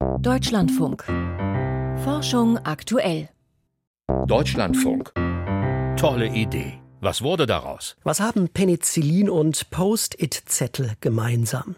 [0.00, 1.04] Deutschlandfunk.
[2.04, 3.28] Forschung aktuell.
[4.26, 5.12] Deutschlandfunk.
[5.98, 6.78] Tolle Idee.
[7.02, 7.96] Was wurde daraus?
[8.02, 11.76] Was haben Penicillin und Post-it-Zettel gemeinsam?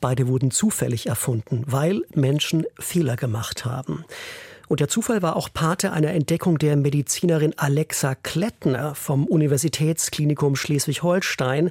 [0.00, 4.04] Beide wurden zufällig erfunden, weil Menschen Fehler gemacht haben.
[4.72, 11.70] Und der Zufall war auch Pate einer Entdeckung der Medizinerin Alexa Klettner vom Universitätsklinikum Schleswig-Holstein,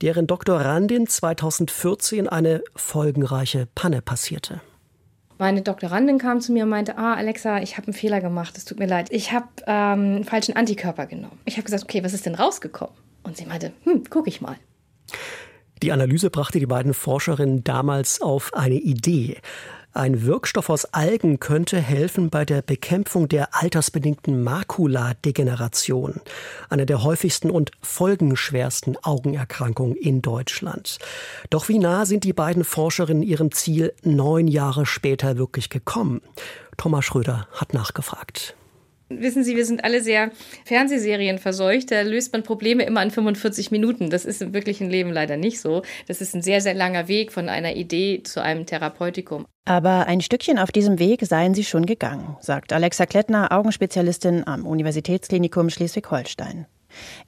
[0.00, 4.62] deren Doktorandin 2014 eine folgenreiche Panne passierte.
[5.36, 8.64] Meine Doktorandin kam zu mir und meinte, ah, Alexa, ich habe einen Fehler gemacht, es
[8.64, 9.08] tut mir leid.
[9.10, 9.74] Ich habe ähm,
[10.16, 11.38] einen falschen Antikörper genommen.
[11.44, 12.94] Ich habe gesagt, okay, was ist denn rausgekommen?
[13.22, 14.56] Und sie meinte, hm, guck ich mal.
[15.82, 19.36] Die Analyse brachte die beiden Forscherinnen damals auf eine Idee.
[19.92, 26.20] Ein Wirkstoff aus Algen könnte helfen bei der Bekämpfung der altersbedingten Makuladegeneration,
[26.68, 31.00] einer der häufigsten und folgenschwersten Augenerkrankungen in Deutschland.
[31.50, 36.22] Doch wie nah sind die beiden Forscherinnen ihrem Ziel neun Jahre später wirklich gekommen?
[36.76, 38.54] Thomas Schröder hat nachgefragt.
[39.12, 40.30] Wissen Sie, wir sind alle sehr
[40.64, 41.90] Fernsehserien verseucht.
[41.90, 44.08] Da löst man Probleme immer in 45 Minuten.
[44.08, 45.82] Das ist im wirklichen Leben leider nicht so.
[46.06, 49.46] Das ist ein sehr, sehr langer Weg von einer Idee zu einem Therapeutikum.
[49.64, 54.64] Aber ein Stückchen auf diesem Weg seien Sie schon gegangen, sagt Alexa Klettner, Augenspezialistin am
[54.64, 56.66] Universitätsklinikum Schleswig-Holstein.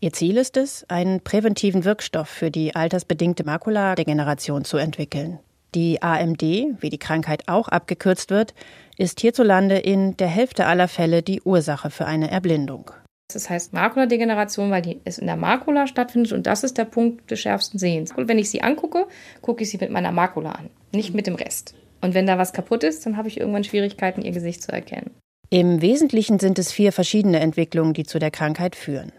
[0.00, 5.40] Ihr Ziel ist es, einen präventiven Wirkstoff für die altersbedingte Makuladegeneration zu entwickeln.
[5.74, 8.52] Die AMD, wie die Krankheit auch abgekürzt wird,
[8.98, 12.90] ist hierzulande in der Hälfte aller Fälle die Ursache für eine Erblindung.
[13.32, 17.30] Das heißt Makuladegeneration, weil die es in der Makula stattfindet und das ist der Punkt
[17.30, 18.12] des schärfsten Sehens.
[18.12, 19.06] Und wenn ich sie angucke,
[19.40, 21.74] gucke ich sie mit meiner Makula an, nicht mit dem Rest.
[22.02, 25.10] Und wenn da was kaputt ist, dann habe ich irgendwann Schwierigkeiten, ihr Gesicht zu erkennen.
[25.48, 29.12] Im Wesentlichen sind es vier verschiedene Entwicklungen, die zu der Krankheit führen.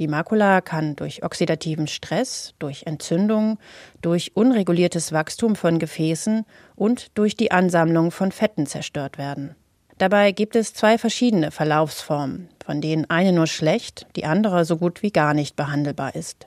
[0.00, 3.58] Die Makula kann durch oxidativen Stress, durch Entzündung,
[4.00, 9.54] durch unreguliertes Wachstum von Gefäßen und durch die Ansammlung von Fetten zerstört werden.
[9.98, 15.02] Dabei gibt es zwei verschiedene Verlaufsformen, von denen eine nur schlecht, die andere so gut
[15.02, 16.46] wie gar nicht behandelbar ist.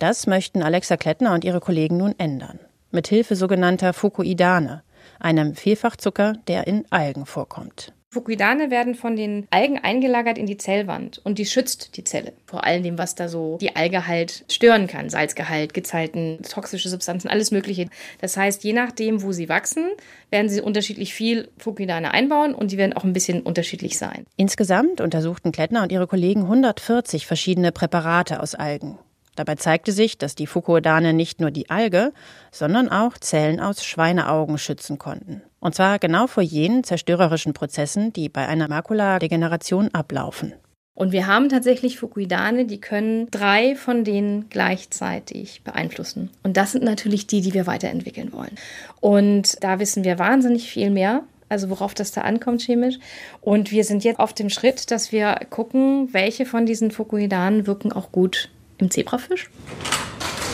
[0.00, 2.58] Das möchten Alexa Klettner und ihre Kollegen nun ändern,
[2.90, 4.82] mit Hilfe sogenannter Fucoidane,
[5.20, 7.92] einem Vielfachzucker, der in Algen vorkommt.
[8.14, 12.64] Fukuidane werden von den Algen eingelagert in die Zellwand und die schützt die Zelle vor
[12.64, 15.10] allem dem, was da so die Alge halt stören kann.
[15.10, 17.88] Salzgehalt, Gezeiten, toxische Substanzen, alles Mögliche.
[18.20, 19.88] Das heißt, je nachdem, wo sie wachsen,
[20.30, 24.24] werden sie unterschiedlich viel Fukuidane einbauen und sie werden auch ein bisschen unterschiedlich sein.
[24.36, 28.98] Insgesamt untersuchten Klettner und ihre Kollegen 140 verschiedene Präparate aus Algen.
[29.36, 32.12] Dabei zeigte sich, dass die Fukuodane nicht nur die Alge,
[32.50, 35.42] sondern auch Zellen aus Schweineaugen schützen konnten.
[35.60, 40.52] Und zwar genau vor jenen zerstörerischen Prozessen, die bei einer Makuladegeneration ablaufen.
[40.96, 46.30] Und wir haben tatsächlich Fukuidane, die können drei von denen gleichzeitig beeinflussen.
[46.44, 48.56] Und das sind natürlich die, die wir weiterentwickeln wollen.
[49.00, 52.98] Und da wissen wir wahnsinnig viel mehr also worauf das da ankommt chemisch.
[53.40, 57.92] Und wir sind jetzt auf dem Schritt, dass wir gucken, welche von diesen Fukuidanen wirken
[57.92, 59.48] auch gut im Zebrafisch?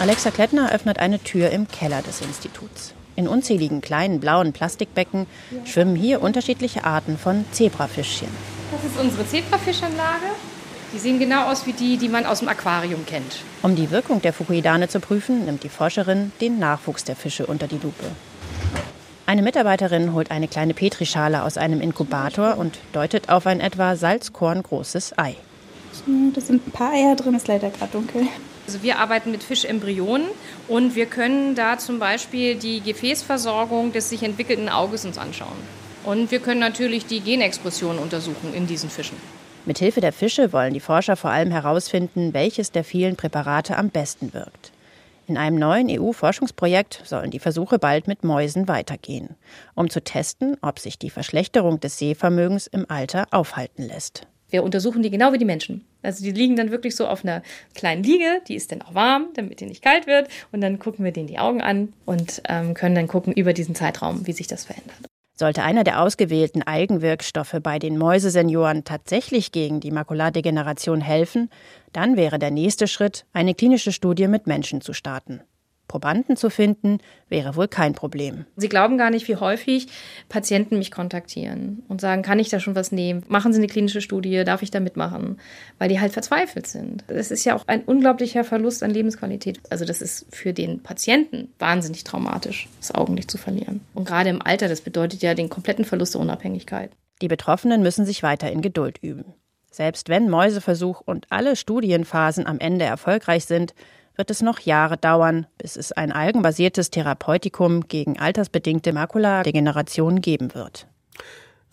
[0.00, 2.94] Alexa Klettner öffnet eine Tür im Keller des Instituts.
[3.14, 5.26] In unzähligen kleinen blauen Plastikbecken
[5.64, 8.28] schwimmen hier unterschiedliche Arten von Zebrafischchen.
[8.72, 10.26] Das ist unsere Zebrafischanlage.
[10.94, 13.38] Die sehen genau aus wie die, die man aus dem Aquarium kennt.
[13.62, 17.66] Um die Wirkung der Fukuidane zu prüfen, nimmt die Forscherin den Nachwuchs der Fische unter
[17.66, 18.06] die Lupe.
[19.24, 25.16] Eine Mitarbeiterin holt eine kleine Petrischale aus einem Inkubator und deutet auf ein etwa salzkorngroßes
[25.16, 25.36] Ei.
[26.34, 28.26] Da sind ein paar Eier drin, ist leider gerade dunkel.
[28.66, 30.28] Also wir arbeiten mit Fischembryonen
[30.68, 35.56] und wir können da zum Beispiel die Gefäßversorgung des sich entwickelten Auges uns anschauen.
[36.04, 39.16] Und wir können natürlich die Genexpression untersuchen in diesen Fischen.
[39.64, 44.32] Mithilfe der Fische wollen die Forscher vor allem herausfinden, welches der vielen Präparate am besten
[44.32, 44.72] wirkt.
[45.28, 49.36] In einem neuen EU-Forschungsprojekt sollen die Versuche bald mit Mäusen weitergehen,
[49.74, 54.26] um zu testen, ob sich die Verschlechterung des Sehvermögens im Alter aufhalten lässt.
[54.52, 55.84] Wir untersuchen die genau wie die Menschen.
[56.02, 57.42] Also die liegen dann wirklich so auf einer
[57.74, 60.28] kleinen Liege, die ist dann auch warm, damit die nicht kalt wird.
[60.52, 63.74] Und dann gucken wir denen die Augen an und ähm, können dann gucken über diesen
[63.74, 64.98] Zeitraum, wie sich das verändert.
[65.34, 71.48] Sollte einer der ausgewählten Algenwirkstoffe bei den Mäusesenioren tatsächlich gegen die Makuladegeneration helfen,
[71.94, 75.40] dann wäre der nächste Schritt, eine klinische Studie mit Menschen zu starten.
[75.92, 78.46] Probanden zu finden, wäre wohl kein Problem.
[78.56, 79.88] Sie glauben gar nicht, wie häufig
[80.30, 83.22] Patienten mich kontaktieren und sagen, kann ich da schon was nehmen?
[83.28, 85.38] Machen Sie eine klinische Studie, darf ich da mitmachen?
[85.76, 87.04] Weil die halt verzweifelt sind.
[87.08, 89.60] Das ist ja auch ein unglaublicher Verlust an Lebensqualität.
[89.68, 93.82] Also das ist für den Patienten wahnsinnig traumatisch, das Augenlicht zu verlieren.
[93.92, 96.90] Und gerade im Alter, das bedeutet ja den kompletten Verlust der Unabhängigkeit.
[97.20, 99.34] Die Betroffenen müssen sich weiter in Geduld üben.
[99.70, 103.74] Selbst wenn Mäuseversuch und alle Studienphasen am Ende erfolgreich sind,
[104.16, 110.86] wird es noch Jahre dauern, bis es ein algenbasiertes Therapeutikum gegen altersbedingte Makuladegeneration geben wird.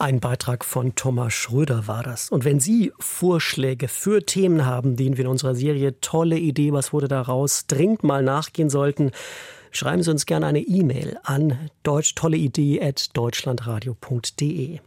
[0.00, 2.30] Ein Beitrag von Thomas Schröder war das.
[2.30, 6.92] Und wenn Sie Vorschläge für Themen haben, denen wir in unserer Serie Tolle Idee, was
[6.92, 9.10] wurde daraus, dringend mal nachgehen sollten,
[9.72, 14.78] schreiben Sie uns gerne eine E-Mail an deutschtolleidee.deutschlandradio.de.